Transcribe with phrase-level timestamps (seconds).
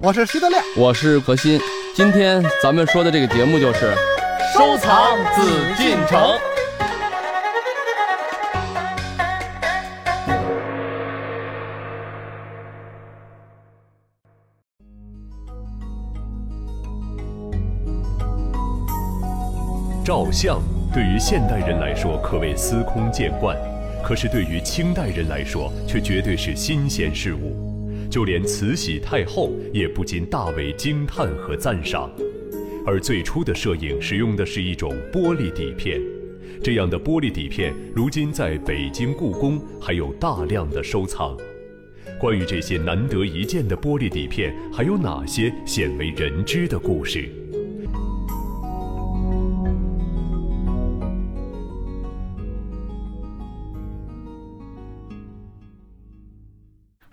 [0.00, 1.58] 我是徐德亮，我是何鑫。
[1.92, 3.92] 今天咱们说的这个节目就是
[4.54, 5.42] 收藏紫
[5.76, 6.38] 禁城。
[20.04, 20.62] 照相
[20.94, 23.56] 对于现代人来说可谓司空见惯，
[24.00, 27.71] 可是对于清代人来说却绝对是新鲜事物。
[28.12, 32.12] 就连慈禧太后也不禁大为惊叹和赞赏。
[32.84, 35.98] 而最初的摄影使用的是一种玻璃底片，
[36.62, 41.34] 这样的玻璃底片如今在北京故宫还有大量的收藏。
[42.20, 47.30] 关于这些难得一见的玻璃底片，还有哪些鲜为人知的故事？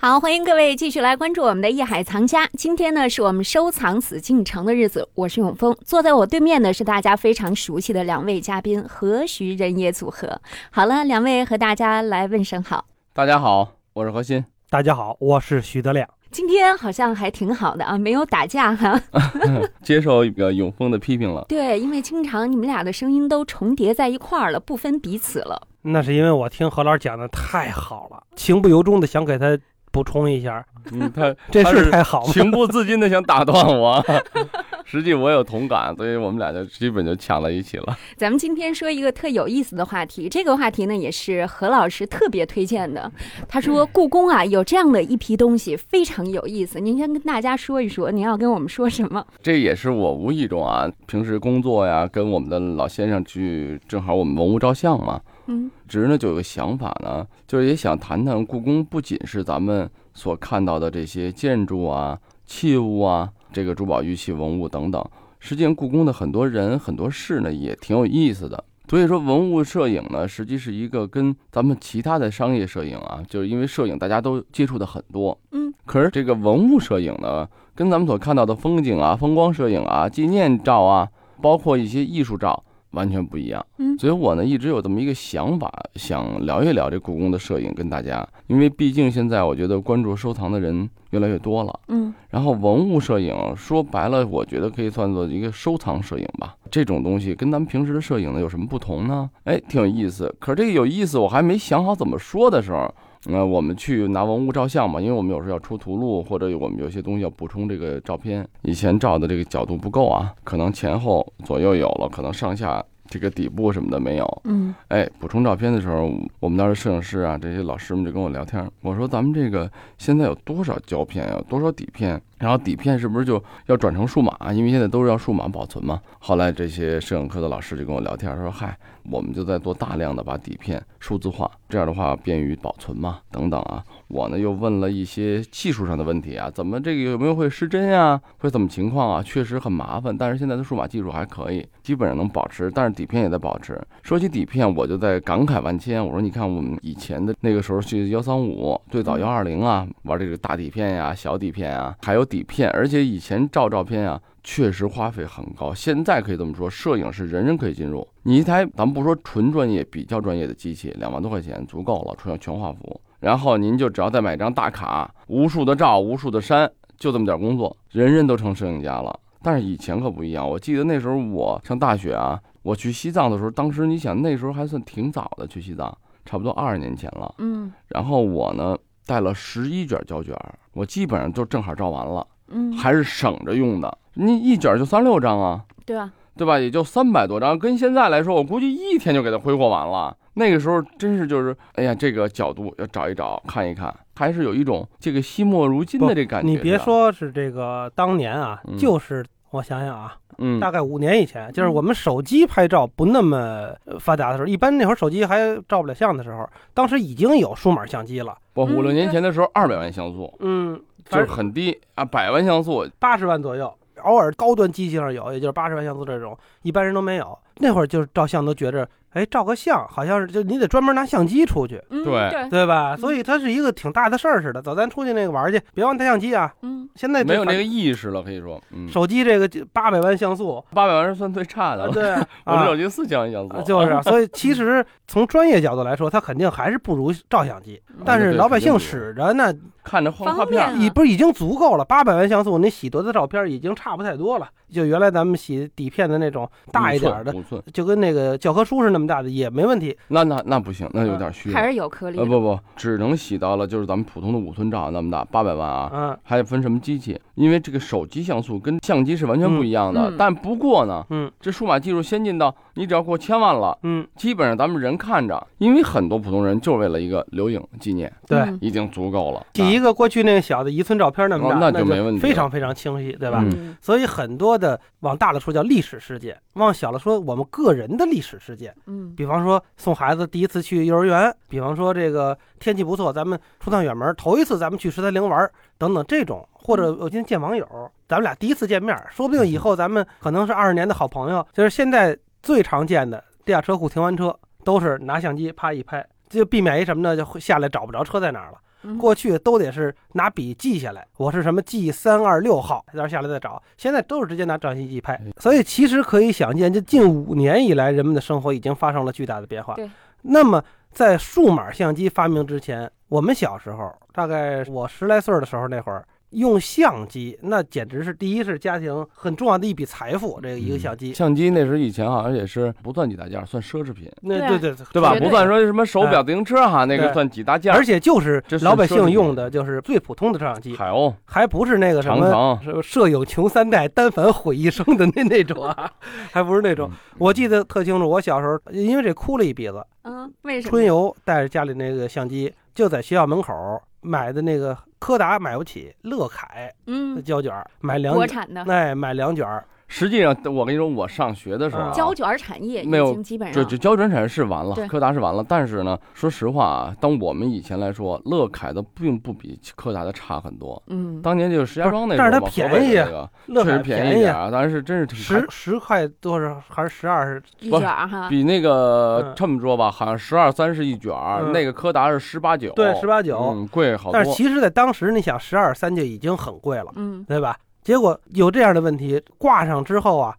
[0.02, 2.46] 好，欢迎各位继续来关注我们的《艺海藏家》。
[2.54, 5.06] 今天呢，是我们收藏紫禁城的日子。
[5.14, 10.40] 我是永峰，坐在我对面的是大家非常熟悉的两位嘉宾——何徐人也组合。
[10.72, 12.86] 好了，两位和大家来问声好。
[13.12, 14.46] 大家好，我是何鑫。
[14.70, 16.08] 大家好，我是徐德亮。
[16.32, 18.98] 今天好像还挺好的啊，没有打架哈。
[19.84, 21.44] 接受一个永峰的批评了。
[21.50, 25.68] 对，因为经常你们俩的声音都重叠在一块儿了，不分彼此了。
[25.82, 29.60] 那是因为我听何老师讲的太好了，情不由衷的想给他。
[29.92, 34.04] 补充一下，嗯，他 这是太好了，情不自禁的想打断我。
[34.86, 37.96] 实际我有同感，所以我们俩就基本就抢在一起了。
[38.18, 43.12] 咱们今天说一个特有意思的话题，这个话题呢也是何老师特别推荐的。
[43.48, 49.24] 他说故宫啊有这样的一批东西非常有意思，您先跟大家说一说，您要跟我们说什么？
[49.44, 55.22] 这也是我无意中啊，平时工作呀，跟我们的老先生去，正好我们文物照相嘛。
[55.52, 65.04] 嗯，只是呢，就有个想法呢，就是也想谈谈故宫，不仅是咱们所看到的这些建筑啊、器物啊、这个珠宝玉器文物等等，
[65.40, 68.64] 实际上故宫的很多人、很多事呢，也挺有意思的。
[68.88, 81.10] 所以说，文物摄影呢，实际是一个跟咱们其他的商业摄影啊，就是因为摄影大家都接触的很多，嗯，可是这个文物摄影呢，跟咱们所看到的风景啊、风光摄影啊、纪念照啊，
[81.42, 82.64] 包括一些艺术照。
[82.92, 96.56] 完全不一样，嗯，所以我呢一直有这么一个想法，想聊一聊这故宫的摄影跟大家，因为毕竟现在我觉得关注收藏的人越来越多了，嗯，然后文物摄影说白了，我觉得可以算作一个收藏摄影吧。
[96.72, 99.30] 这种东西跟咱们平时的摄影呢有什么不同呢？
[99.44, 100.34] 哎，挺有意思。
[100.40, 102.94] 可是这个有意思，我还没想好怎么说的时候。
[103.26, 108.48] 那我们去拿文物照相嘛，因为我们有时候要出图录，或者我们有些东西要补充这个照片。
[108.62, 114.42] 以前照的这个角度不够啊，可能前后左右有了，可能上下这个底部什么的没有。
[114.46, 116.10] 嗯，哎，补充照片的时候，
[116.40, 122.22] 我们当时摄影师啊，这些老师们就跟我聊天，我说咱们这个现在有多少胶片啊，多少底片？
[122.40, 124.36] 然后底片是不是就要转成数码？
[124.54, 126.02] 因为现在都是要数码保存嘛。
[126.20, 128.78] 后来这些摄影课的老师就跟我聊天说：“嗨，
[129.12, 138.20] 我们就在做大量的把底片数字化，这样的话便于保存嘛，等等啊。”我呢又问了一些技术上的问题啊，怎么这个有没有会失真呀？
[138.40, 139.22] 会怎么情况啊？
[139.22, 143.80] 确实很麻烦，但是现在的数码技术还可以，基本上能保持，但是底片也在保持。
[144.02, 146.04] 说起底片，我就在感慨万千。
[146.04, 155.74] 我说：“你看我们以前的那个时候去幺三五，最早幺二零啊，玩这个大底片呀、小底片啊，还有。”底片，而且以前照照片啊，确实花费很高。
[155.74, 158.08] 现在可以这么说，摄影是人人可以进入。
[158.24, 163.02] 你一台，咱们不说纯专业，比较专业的机器，两万多块钱足够了，全全画幅。
[163.20, 169.20] 然后您就只要再买张大卡，无数的照，无数的删，就这么点工作，人人都成摄影家了。
[169.42, 177.34] 但是以前可不一样，我记得那时候我上大学啊，我去西藏的时候，当时你想那时候还算挺早的去西藏，差不多二十年前了。
[177.40, 178.78] 嗯，然后我呢。
[179.10, 180.36] 带了十一卷胶卷，
[180.74, 183.98] 我基本上就正好照完了，嗯，还是省着用的。
[184.14, 186.14] 你一卷就三六张啊，对吧？
[186.38, 186.60] 对吧？
[186.60, 190.16] 也就三百多张，跟现在来说，我估计一天就给它挥霍完了。
[190.36, 196.48] 那个时候真是就是，哎呀，这个角度要找一找，看一看，还是有一种这个惜墨如金的这感觉。
[196.48, 200.16] 你别说是这个当年啊，就是我想想啊。
[200.42, 205.38] 嗯，大概五年以前，就是我们手机拍照不那么发达的时候，一般那会儿手机还
[205.68, 208.38] 照不了相的时候，当时已经有数码相机了。
[208.54, 213.74] 不，五六年前的时候，二百万像素，嗯，就是很低啊，百万像素，八十万左右，
[214.04, 217.38] 偶尔高端机器上有，也就是八十万像素这种，一般人都没有。
[217.58, 222.96] 那会儿就是照相都觉着哎，照个相好像是就你得专门拿相机出去，嗯对对，对吧？
[222.96, 224.62] 嗯所以它是一个挺大的事儿似的。
[224.62, 226.54] 走，咱出去那个玩去，别忘带相机啊。
[226.62, 231.94] 嗯现在没有那个意识了，可以说，嗯，手机这个八百万像素，八百万是算最差的啊，了。
[231.94, 232.12] 对
[232.46, 234.02] 我这手啊，机四千万像素，就是啊。
[234.04, 237.82] 所以其实从专业角度来说，它肯定还是不如照相机。
[237.90, 239.54] 嗯但是老百姓使着呢，
[239.90, 241.84] 看着画画片已不是已经足够了。
[241.84, 244.48] 八百万像素，你洗多的照片已经差不太多了。
[244.72, 247.34] 就原来咱们洗底片的那种大一点的，
[247.74, 249.98] 就跟那个教科书是那么大的，也没问题。
[250.10, 251.66] 那那那不行，那有点虚了还。
[251.66, 252.20] 是有颗粒。
[252.20, 257.20] 呃不不，只能洗到了就是咱们普通的五寸照那么大，八百万啊，嗯还分什么机器？
[257.34, 260.14] 因为这个手机像素跟相机是完全不一样的。
[260.20, 268.38] 但不过呢，嗯这数码技术先进到你只要过千万了，嗯，基本上咱们人看着，因为很多普通人就是为了一个留影纪念，对。
[268.40, 269.46] 嗯已经足够了。
[269.54, 273.44] 第一个过去那个小的一寸照片那么大，哦那就没问题非常非常清晰，对吧？
[273.82, 278.76] 所以很多的往大了说叫历史事件，往小了说我们个人的历史事件。
[278.88, 287.66] 嗯比方说送孩子第一次去幼儿园，比方说这个天气不错，咱们出趟远门，头一次咱们去十三陵玩，等等这种，或者我今天见网友，
[288.08, 291.46] 咱们俩第一次见面，说不定以后咱们可能是二十年的好朋友。
[291.54, 297.16] 就是现在最常见的地下车库停完车，都是拿相机啪一拍，就避免一什么呢？
[297.18, 298.58] 就会下来找不着车在哪儿了。
[298.84, 303.62] 嗯过去都得是拿笔记下来，我是什么 G 三二六号，然后下来再找。
[303.78, 309.90] 现在都是直接拿照相机拍，所以其实可以想见，这近五年以来，人们的生活已经发生了巨大的变化对。
[310.22, 316.06] 那么在数码相机发明之前，我们小时候，大概我十来岁的时候那会儿。
[316.32, 320.40] 用相机，那简直是第一是家庭很重要的一笔财富。
[320.42, 325.16] 这个一个相机，相机那时候以前好像也是不算几大件，算奢侈品，那对对对吧？
[325.16, 327.74] 不算说什么手表、自行车哈，那个算几大件。
[327.74, 335.92] 而且就是老百姓用的，就是最普通的照相机，海鸥、还不是那个什么长城，是摄影穷三代，单反毁一生的那那种啊，
[336.32, 336.90] 还不是那种。
[337.18, 340.70] 我记得特清楚，我小时候因为这哭了一鼻子，嗯，为什么？
[340.70, 343.54] 春游带着家里那个相机，就在学校门口
[344.02, 348.64] 买的那个柯达买不起，乐凯嗯，胶卷，买两卷，国产的。
[348.66, 360.82] 哎，买两卷儿，实际上我跟你说，我上学的时候啊，胶卷产业没有经基本上这这胶卷产业是完了，柯达是完了，但是呢，说实话啊，当我们以前来说，乐凯的并不比柯达的差很多。
[360.88, 363.30] 嗯，当年就是石家庄那时候嘛，但是它便宜那个
[363.64, 367.44] 确实便宜点儿，但是真是挺十十块多少还是十二是？
[367.60, 371.12] 一卷儿哈，比那个嗯这么说吧，好像十二三是一卷
[371.52, 373.40] 那个柯达是十八九，对，十八九。
[373.40, 374.14] 嗯，贵好多。
[374.14, 376.92] 但是其实，在当时，你想十二三就已经很贵了。
[376.96, 377.58] 嗯对吧？
[377.82, 380.38] 结果有这样的问题，挂上之后啊，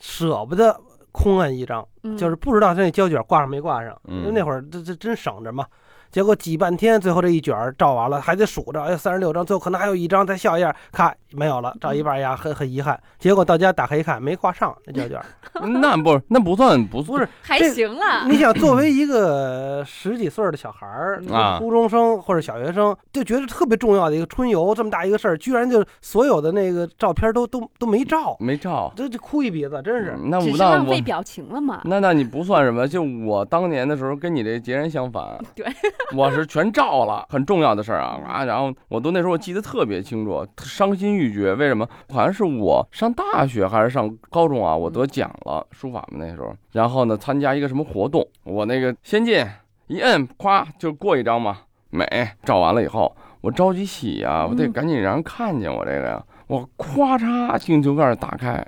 [0.00, 0.80] 舍不得
[1.12, 5.66] 空摁一张，嗯，就是不知道他那胶卷挂上没挂上，嗯因为那会儿这这真省着嘛。
[6.08, 12.98] 结果挤半天，最后这一卷照完了，还得数着，哎，三十六张，最后可能还有一张再笑一下，咔没有了，照一半呀，很很遗憾。
[13.18, 15.20] 结果到家打开一看，没挂上那胶卷，
[15.80, 28.90] 那不那不算不不是还这行啊，你想，作为一个十几岁的小孩儿 啊，初中生或者小学生，就觉得特别重要的一个春游，这么大一个事儿，居然就所有的那个照片都都都没照，没照。
[28.96, 30.12] 这这哭一鼻子，真是。
[30.12, 31.82] 嗯那那我浪费表情了嘛。
[31.84, 35.38] 那那那你不算什么，就我当年的时候跟你这截然相反。
[35.56, 35.66] 对，
[36.14, 38.44] 我是全照了，很重要的事儿啊啊！
[38.44, 41.54] 然后我都那时候我记得特别清楚，伤心欲绝。
[41.54, 41.88] 为什么？
[42.12, 46.54] 好像是我上大学还是上高中啊，我得奖了，书法嘛那时候。
[46.72, 49.42] 然后呢，参加一个什么活动，我那个先进
[49.86, 52.06] 一摁，咵就过一张嘛，美。
[52.44, 56.22] 照完了以后，我着急洗呀、我得嗯赶紧让人看见我这个呀。
[56.48, 58.64] 我咵嚓，镜头盖打开，曝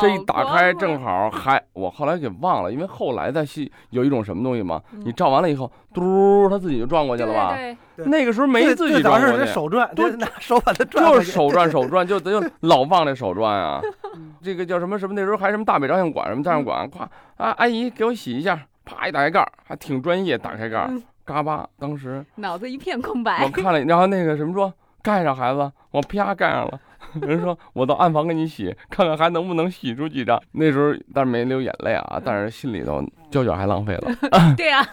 [0.00, 7.54] 这一打开正好还我后来给忘了，因为后来在戏有一种什么东西嘛，嗯你照完了以后，嘟，它自己就转过去了吧？
[7.56, 13.80] 对对那个时候没自己转过去，这手转，对对，拿 手把它转，就是手转手转， 就咱就老忘这手转啊。
[14.42, 15.14] 这个叫什么什么？
[15.14, 20.88] 那时候还什么大北照相馆什么照相馆，夸啊，阿姨给我洗一下，啪一打开盖儿，还挺专业，打开盖
[21.24, 23.48] 嘎巴，当时脑子一片空白我。
[23.50, 26.80] 看了，然后那个什么说盖上孩子，我啪盖上了。
[27.20, 30.40] 人说我到暗房给你洗，看看还能不能洗出几张。
[30.52, 33.02] 那时候但是没流眼泪啊，但是心里头
[33.32, 34.14] 胶卷还浪费了。
[34.56, 34.86] 对啊，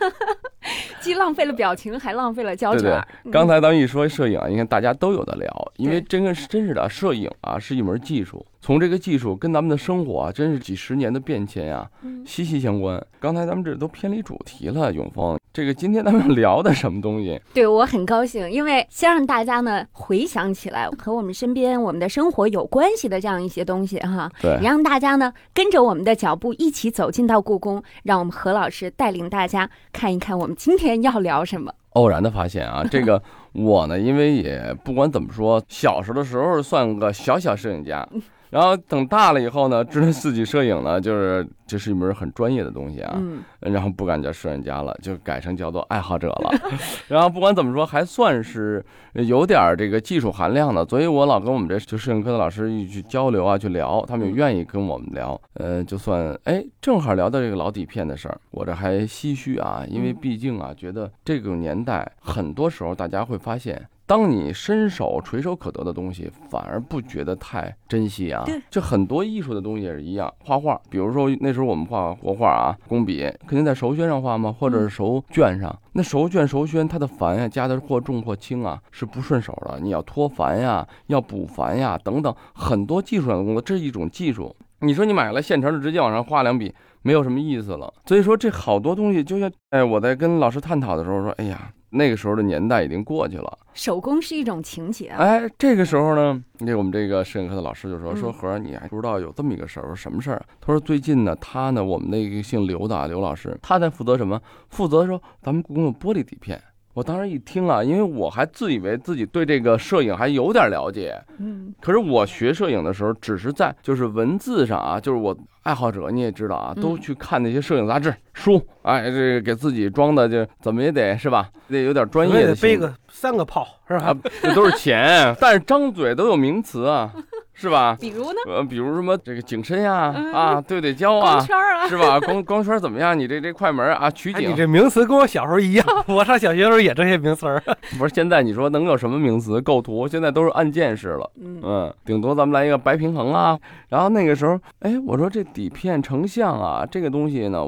[1.01, 3.07] 既浪费了表情，还浪费了胶对对卷儿。
[3.25, 13.03] 嗯刚才咱们一说摄影，你看大家都有的聊，因为对真的是真是的，摄影啊是一门技术，从这个技术跟咱们的生活啊，真是几十年的变迁呀、嗯息息相关。
[13.19, 17.39] 刚才咱们这都偏离主题了，永峰，这个今天咱们聊的什么东西？
[17.53, 31.73] 对我很高兴，因为先让大家呢回想起来和我们身边、我们的生活有关系的这样一些东西哈，对也，让大家呢跟着我们的脚步一起走进到故宫，让我们何老师带领大家看一看我们今天要聊什么。
[31.93, 33.21] 偶然的发现啊，这个
[33.53, 38.07] 我呢，因为也不管怎么说，小时候的时候算个小小摄影家，
[38.49, 43.13] 然后等大了以后呢， 知道自己摄影呢，就是这是一门很专业的东西啊。
[43.17, 46.51] 嗯，然后不敢叫摄影家了，就改成叫做爱好者了。
[47.07, 50.83] 然后不管怎么说，还算是有点儿这个技术含量的。
[50.85, 55.39] 所以我老跟我们这就摄影课的老师一去交流啊，去聊，他们也愿意跟我们聊。
[55.53, 63.87] 呃，就算哎，正好聊到这个老底片的事儿，我这还唏嘘啊，因为毕竟啊，觉得这个年代很多时候大家会发现。
[64.09, 68.41] 当你伸手垂手可得的东西，反而不觉得太珍惜啊。
[68.43, 70.33] 对，就很多艺术的东西也是一样。
[70.39, 75.79] 画画，比如说那时候我们画国画啊，工笔肯定在熟宣上画嘛，或者是熟绢上。
[75.93, 79.79] 那熟绢、熟宣，它的繁呀加的或重或轻啊，是不顺手的。
[79.79, 84.55] 你要脱繁呀，要补繁呀，等等，很多技术上的工作，这是一种技术。
[84.79, 86.73] 你说你买了现成的，直接往上画两笔，
[87.03, 87.93] 没有什么意思了。
[88.07, 91.71] 所以说这好多东西，就像哎，我在跟老师探讨的时候说，哎呀。
[91.91, 95.07] 那个时候的年代已经过去了，手工是一种情节。
[95.07, 100.45] 哎，这个时候呢，那我们这个摄影课的老师就说：“说和儿，你还不知道有这么一个事儿，说什么事儿？
[100.61, 104.39] 他说最近呢，他呢，我们那个姓刘的啊刘老师，他在负责什么？
[104.69, 106.61] 负责说咱们故宫的玻璃底片。
[106.93, 121.47] 我当时一听啊，因为我还自以为自己对这个摄影还有点了解，嗯，可是我学摄影的时候，只是在就是文字上啊，就是我。”爱好者你也知道啊，都去看那些摄影杂志书，哎，这个给自己装的就怎么也得是吧？
[121.67, 122.55] 得有点专业的。
[122.55, 124.15] 背个三个炮是吧？
[124.41, 127.13] 这都是钱， 但是张嘴都有名词啊。
[127.59, 127.97] 是吧？
[127.99, 128.39] 比如呢？
[128.47, 131.45] 呃，比如什么这个景深呀，啊，对对焦啊，
[131.89, 132.17] 是吧？
[132.19, 133.17] 光光圈怎么样？
[133.19, 137.61] 你这这快门啊， 取景，你这名词跟我小时候一样， 我上小学时候也这些名词儿。
[137.99, 139.59] 不是，现在你说能有什么名词？
[139.61, 143.59] 构图现在都是按键式了，嗯，顶多咱们来一个白平衡啊。
[143.89, 147.61] 然后那个时候，哎，我说这底片成像啊，这个东西呢，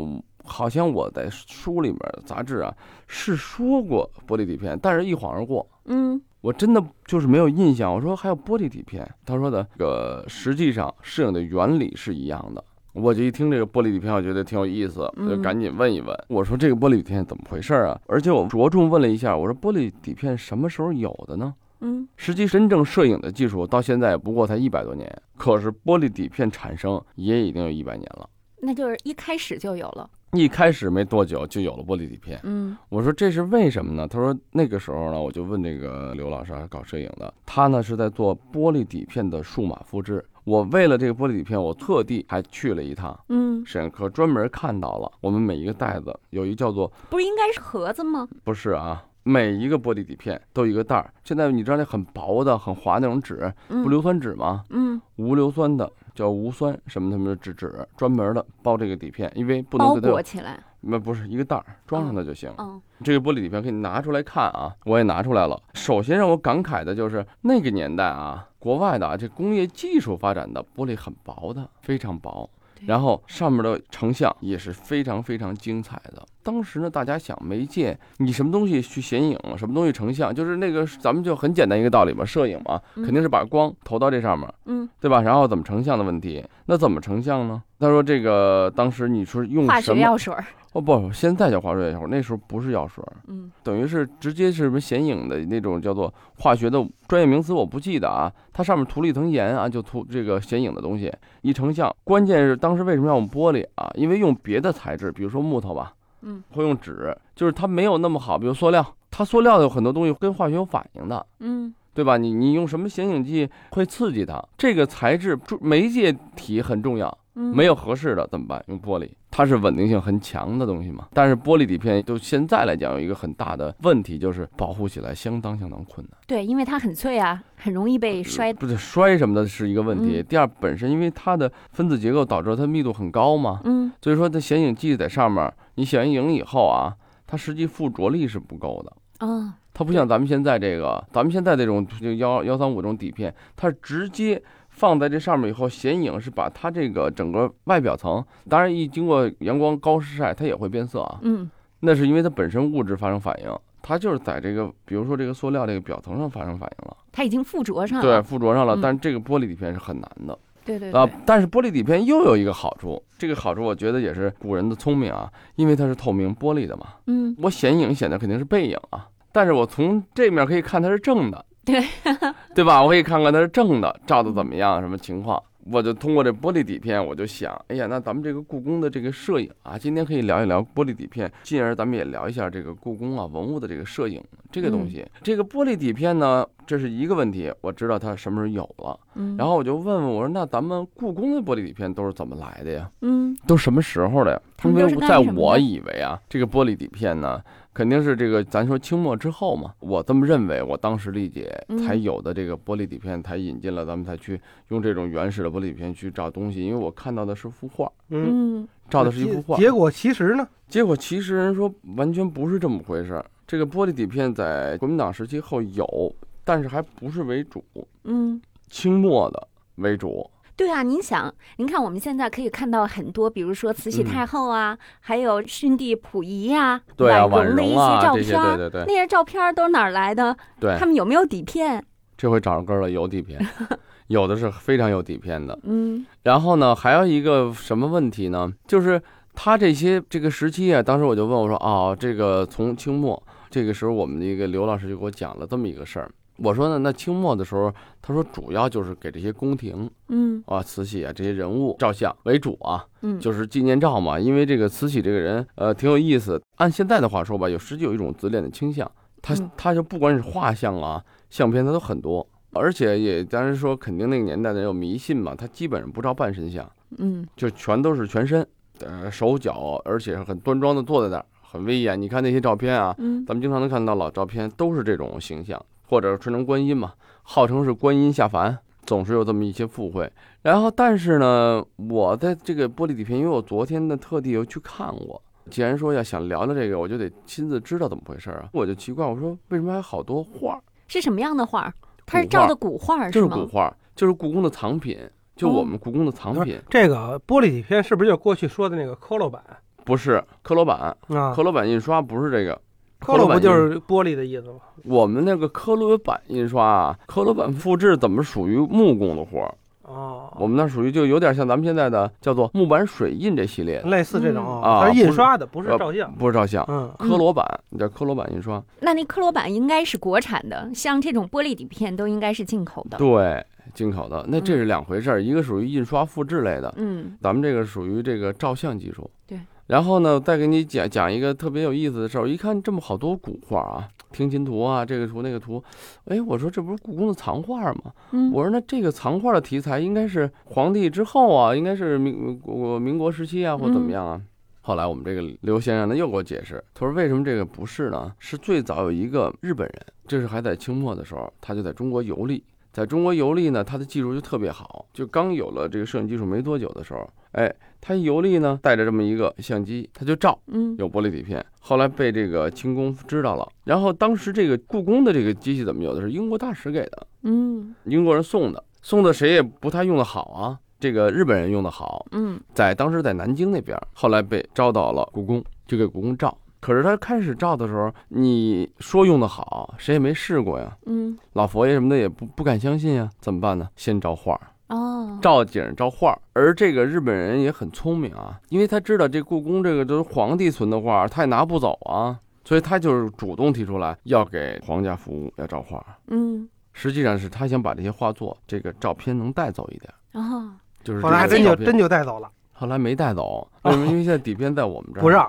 [0.45, 2.73] 好像我在书里面杂志啊
[3.07, 6.21] 是说过玻璃底片，但是一晃而过，嗯。
[6.41, 7.93] 我真的就是没有印象。
[7.93, 12.63] 我说还有玻璃底片，他说的这个实际上摄影的原理是一样的。
[12.93, 16.13] 我就一听这个玻璃底片，我觉得挺有意思，就赶紧问一问。
[16.27, 17.97] 我说这个玻璃底片怎么回事啊？
[18.07, 21.53] 而且我着重问了一下，我说玻璃底片什么时候有的呢？
[21.79, 28.29] 嗯，实际真正摄影的技术到现在不过才一百多年，可是玻璃底片产生也已经有一百年了。
[28.61, 30.09] 那就是一开始就有了。
[30.33, 34.07] 一开始没多久就有了玻璃底片，嗯，我说这是为什么呢？
[34.07, 40.23] 他说那个时候呢，我就问这个刘老师，搞摄影的，他呢是在做玻璃底片的数码复制。
[40.45, 48.27] 我为了这个玻璃底片，我特地还去了一趟，嗯，摄影科专门看到了，我们每一个袋子有一叫做，不是应该是盒子吗？
[48.43, 51.13] 不是啊，每一个玻璃底片都有一个袋儿。
[51.25, 54.63] 现在你知道那很薄的、很滑那种纸，不硫酸纸吗？
[54.69, 55.91] 嗯，无硫酸的。
[56.13, 62.53] 叫无酸什么什么的纸纸，专门的包这个底片，因为不能包裹起来，那不是一个袋儿装上它就行。
[62.57, 65.61] 嗯，这个玻璃底片可以拿出来看啊，我也拿出来了。
[65.73, 72.49] 首先让我感慨的就是那个年代啊，国外的啊这工业技术发展的玻璃很薄的，非常薄。
[72.85, 76.25] 然后上面的成像也是非常非常精彩的。
[76.43, 85.21] 当时呢，大家想媒介，你什么东西去显影，什么东西成像，就是那个咱们就很简单一个道理嘛，摄影嘛，肯定是把光投到这上面，嗯，对吧？
[85.21, 87.61] 然后怎么成像的问题，那怎么成像呢？
[87.79, 90.33] 他说这个当时你说用什么药水？
[90.73, 98.31] 哦不，现在叫化学药水，那时候不是药水，嗯，等于是直接是什么显影的那种叫做化学的专业名词，我不记得啊。
[98.53, 101.11] 它上面涂了一层盐啊，就涂这个显影的东西，
[101.41, 101.93] 一成像。
[102.05, 103.91] 关键是当时为什么要用玻璃啊？
[103.95, 108.37] 因为用别的材质，比如说木头吧，嗯，会用纸，就是它没有那么好。
[108.37, 112.15] 比如塑料，它塑料有很多东西跟化学有反应的，嗯，对吧？
[112.15, 114.41] 你你用什么显影剂会刺激它？
[114.57, 117.17] 这个材质媒介体很重要。
[117.33, 118.61] 没有合适的怎么办？
[118.67, 121.07] 用玻璃，它是稳定性很强的东西嘛。
[121.13, 126.17] 但是玻璃底片就现在来讲有一个很大的问题，就是保护起来相当相当困难。
[126.27, 128.51] 对，因为它很脆啊，很容易被摔。
[128.51, 130.21] 不是摔什么的是一个问题。
[130.21, 136.93] 第二，本身因为它的分子结构导致它密度很高嘛，嗯，所以说它显影剂在上面，你显完影以后啊，
[137.25, 139.25] 它实际附着力是不够的。
[139.25, 144.43] 啊，它不像咱们现在这个，咱们现在这种就幺幺三五这种底片，它是直接。
[144.71, 151.19] 放在这上面以后，显影是把它这个整个外表层，当然一经过阳光高湿晒，它也会变色啊。
[151.21, 151.47] 嗯，
[151.81, 156.97] 那是因为它本身物质发生反应，它就是在这个，比如说这个塑料这个表层上发生反应了。
[157.11, 158.01] 它已经附着上了。
[158.01, 158.79] 对，附着上了。
[158.81, 160.37] 但是这个玻璃底片是很难的。
[160.63, 166.85] 对对啊，但是玻璃底片又有一个好处，这个好处我觉得也是古人的聪明啊，因为它是透明玻璃的嘛。
[167.07, 171.45] 嗯，我显影显的肯定是背影啊，但是我从这面可以看它是正的。
[171.63, 171.83] 对，
[172.55, 172.81] 对吧？
[172.81, 175.41] 我可以看看它是正的照的怎么样，什么情况？
[175.71, 184.19] 我就通过这玻璃底片，我就想，哎呀，那咱们这个故宫的这个摄影啊，今天可以聊一聊玻璃底片，进而咱们也聊一下这个故宫啊文物的这个摄影
[184.51, 185.05] 这个东西。
[185.21, 192.89] 这个玻璃底片呢，这是一个问题，我知道它什么时候有了，嗯，然后我就问问我说，那咱们故宫的玻璃底片都是怎么来的呀？
[193.01, 194.41] 嗯都什么时候的呀？
[194.63, 197.39] 因为在我以为啊，这个玻璃底片呢，
[197.73, 213.25] 肯定是这个咱说清末之后嘛，我这么认为，我当时理解嗯才有的这个玻璃底片，才引进了咱们才去用这种原始的玻璃底片去照东西，因为我看到的是幅画，嗯，嗯照的是一幅画，结结果其实呢，结果其实人说完全不是这么回事儿。
[213.47, 216.13] 这个玻璃底片在国民党时期后有，
[216.43, 217.63] 但是还不是为主，
[218.03, 218.41] 嗯。
[218.69, 220.29] 清末的为主。
[220.55, 230.35] 对啊，您想，您看我们现在可以看到很多，比如说慈禧嗯太后啊，还有逊帝溥仪呀、对啊，婉婉容的一容啊，照片儿，对对对那些照片都是哪儿来的？
[230.59, 231.83] 对他，们有没有底片？
[232.15, 233.39] 这回找着根儿了，有底片，
[234.07, 235.57] 有的是非常有底片的。
[235.63, 238.51] 嗯然后呢，还有一个什么问题呢？
[238.67, 239.01] 就是
[239.33, 246.11] 他这些这个时期啊，当时我就问我说，哦，这个从清末这个时候，我们的一个刘老师就给我讲了这么一个事儿。
[246.43, 254.19] 我说呢，那清末的时候，他说主要就是给这些宫廷嗯啊、慈禧啊这些人物照相为主啊，嗯，就是纪念照嘛。
[254.19, 256.41] 因为这个慈禧这个人，呃，挺有意思。
[256.57, 258.89] 按现在的话说吧，有实际有一种自恋的倾向，
[259.21, 262.27] 他嗯他就不管是画像啊、相片，他都很多。
[262.53, 266.69] 而且也当然说，肯定那个年代的人有迷信嘛，他基本上不照半身像。
[266.97, 268.45] 嗯就全都是全身，
[268.79, 272.01] 呃，手脚，而且很端庄的坐在那儿，很威严。
[272.01, 275.57] 你看那些照片啊，嗯咱们经常能看到老照片，都是这种形象，
[275.91, 280.09] 或者纯成观音嘛，号称是观音下凡，总是有这么一些附会。
[280.41, 285.21] 然后，但是呢，我在这个玻璃底片，因为我昨天呢特地又去看过。
[285.49, 288.47] 既然说要想聊聊这个，我就得亲自知道怎么回事啊！
[288.53, 290.61] 我就奇怪，我说为什么还有好多画儿？
[290.87, 291.73] 是什么样的画儿？
[292.05, 293.27] 它是照的古画儿就是？
[293.27, 294.97] 古画儿，就是故宫的藏品，
[295.35, 299.43] 就哦我们故宫的藏品，这个玻璃底片是不是就过去说的那个科罗版
[299.83, 300.77] 不是刻罗版。
[301.09, 301.43] 啊刻？
[301.43, 302.61] 罗版印刷不是这个，
[303.01, 304.59] 科罗不就是玻璃的意思吗？
[304.85, 309.53] 我们那个科罗版印刷啊，科罗版复制怎么属于木工的活儿？
[309.83, 316.13] 哦，我们那属于就有点像咱们现在的叫做木板水印这系列，类似这种嗯啊它是印刷的，不是呃照相。
[316.13, 317.45] 不是照相，嗯，刻罗版
[317.77, 322.97] 叫科罗版印刷，那那科罗版应该是国产的，像这种玻璃底片都应该是进口的。
[322.97, 324.23] 对，进口的。
[324.29, 329.09] 那这是两回事儿，一个属于印刷复制类的，嗯咱们这个属于这个照相技术。
[329.27, 329.37] 对。
[329.71, 332.23] 然后呢，再给你讲讲一个特别有意思的事儿。
[332.23, 335.63] 我一看这么好多古画啊，听琴图啊，这个图那个图，
[336.07, 337.93] 哎，我说这不是故宫的藏画吗？
[338.11, 344.21] 嗯我说那这个藏画的题材应该是皇帝之后啊，应该是民国民国时期啊，或怎么样啊？
[344.59, 348.11] 后来我们这个刘先生呢又给我解释，他说为什么这个不是呢？
[348.19, 360.39] 是最早有一个日本人，这是还在清末的时候，他就在中国游历，在中国游历呢，他的技术就特别好，就刚有了这个摄影技术没多久的时候，哎，他一游历呢，带着这么一个相机，他就照。
[360.47, 370.59] 嗯有玻璃底片，后来被这个清宫知道了，然后当时这个故宫的这个机器怎么有的是英国大使给的，嗯英国人送的，送的谁也不太用的好啊。
[370.79, 376.35] 这个日本人用的好，嗯在当时在南京那边，后来被招到了故宫，就给故宫照。
[376.61, 381.17] 可是他开始照的时候，你说用的好，谁也没试过呀，嗯。
[381.33, 383.67] 老佛爷什么的也不不敢相信呀，怎么办呢？
[383.75, 385.19] 先照画，哦。
[385.21, 386.17] 照景照画。
[386.33, 395.83] 而这个日本人也很聪明啊，因为他知道这故宫这个都是皇帝存的画，他也拿不走啊，所以他就是主动提出来要给皇家服务，要照画。
[396.07, 396.47] 嗯。
[396.73, 400.51] 实际上是他想把这些画作、这个照片能带走一点，哦。
[400.83, 403.85] 就是后来还真就真就带走了，后来没带走，为什么？
[403.89, 405.27] 因为现在底片在我们这儿，不让。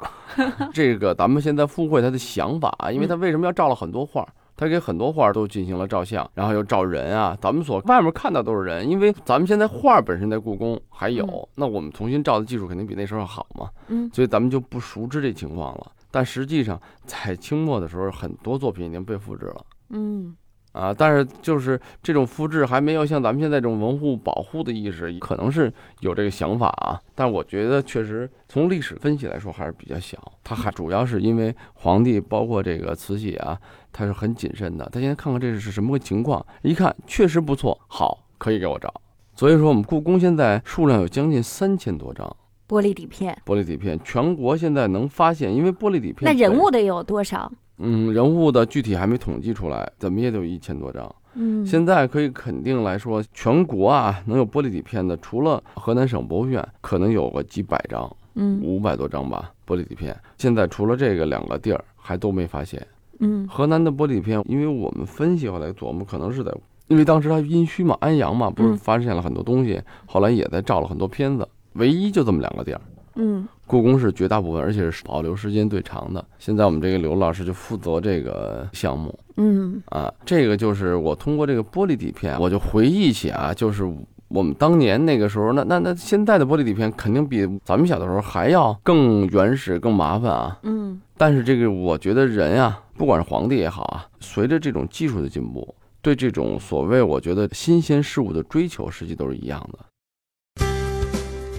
[0.70, 4.26] 这个咱们现在附会他的想法，因为他为什么要照了很多画？
[4.54, 7.34] 他给很多画都进行了照相，然后又照人啊。
[7.40, 15.90] 咱们所外面看到都是人，因为咱们现在画本身在故宫还有，嗯那我们重新照的技术肯定比那时候好嘛，嗯所以咱们就不熟知这情况了。
[16.10, 19.64] 但实际上，在清末的时候，很多作品已经被复制了。
[19.88, 20.36] 嗯
[20.72, 26.98] 啊，但是就是这种复制还没有像咱们现在这种文物保护的意识，可能是有这个想法啊。
[27.14, 33.58] 但我觉得确实从历史分析来说还是比较小，它还主要是因为皇帝包括这个慈禧啊，
[33.92, 34.88] 他是很谨慎的。
[34.92, 38.92] 他先看看这是什么个情况，一看确实不错，好，可以给我找。
[39.34, 42.36] 所以说我们故宫现在数量有将近三千多张
[42.68, 47.52] 玻璃底片，玻璃底片，全国现在能发现，因为玻璃底片那人物的有多少？
[47.82, 51.14] 嗯人物的具体还没统计出来，怎么也得有一千多张。
[51.34, 59.50] 嗯现在可以肯定来说，全国啊能有玻璃底片的，除了河南省博物院，可能有个几百张，嗯五百多张吧。
[59.66, 62.86] 玻璃底片现在除了这个两个地儿，还都没发现。
[63.20, 66.52] 嗯河南的玻璃底片，因为我们分析后来琢磨，可能是在
[66.88, 72.80] 因为当时他殷墟嘛，安阳嘛，不是嗯发现了很多东西，后来也在照了很多片子，唯一就这么两个地儿。
[73.14, 76.24] 嗯故宫是绝大部分，而且是保留时间最长的。
[76.38, 83.82] 现在我们这个刘老师就负责这个项目嗯啊，这个就是我通过这个玻璃底片，我就回忆起啊，就是
[84.28, 90.58] 我们当年那个时候，那那那现在的玻璃底片肯定比咱们小的时候还要更原始、更麻烦啊。
[90.62, 99.78] 嗯但是这个我觉得人啊、不管是皇帝也好啊，随着这种技术的进步，对这种所谓我觉得新鲜事物的追求，实际都是一样的。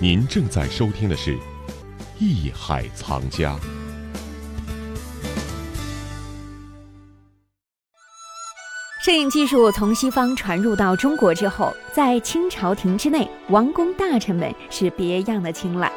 [0.03, 1.33] 您正在收听的是
[2.19, 3.55] 《艺海藏家》。
[9.01, 15.89] 摄影技术从西方传入到中国之后，在清朝廷之内，王公大臣们是别样的青睐。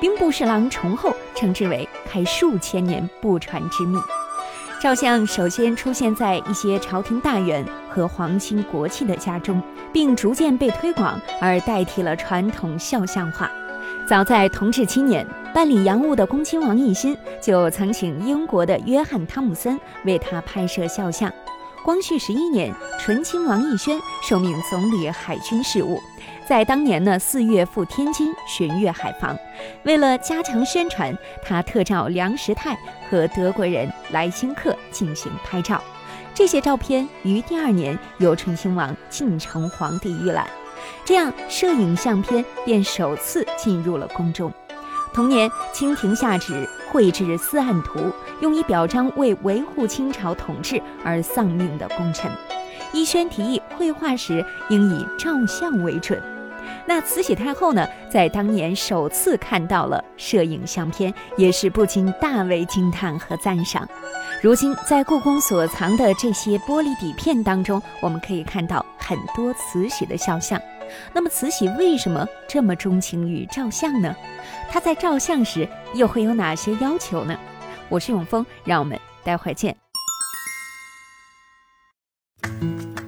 [0.00, 3.98] 兵部侍郎崇厚称之为开数千年不传之秘。
[4.84, 13.50] 照相首先出现在一些朝廷大员和皇亲国戚的家中，并逐渐被推广，而代替了传统肖像画。
[14.06, 21.32] 早在同治七年，办理洋务的恭亲王奕欣就曾请英国的约翰·汤姆森为他拍摄肖像。
[21.84, 26.00] 光绪十一年，醇亲王奕轩受命总理海军事务，
[26.48, 29.36] 在当年呢四月赴天津巡阅海防。
[29.82, 32.74] 为了加强宣传，他特召梁实泰
[33.10, 35.78] 和德国人莱辛克进行拍照。
[36.32, 40.48] 这些照片于第二年由醇亲王进呈皇帝预览，
[41.04, 44.50] 这样摄影相片便首次进入了宫中。
[45.14, 52.28] 同年，清廷下旨绘制四案图，用以表彰为维护清朝统治而丧命的功臣。
[52.92, 56.20] 奕轩提议绘画时应以照相为准。
[56.86, 63.88] 那慈禧太后呢，在当年首次看到了摄影相片，也是不禁大为惊叹和赞赏。
[64.42, 70.60] 如今，在故宫所藏的这些玻璃底片当中，我们可以看到很多慈禧的肖像。
[71.12, 74.14] 那么，慈禧为什么这么钟情于照相呢？
[74.70, 77.38] 她在照相时又会有哪些要求呢？
[77.88, 79.76] 我是永峰，让我们待会儿见。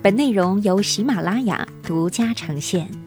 [0.02, 3.05] 本内容由喜马拉雅独家呈现。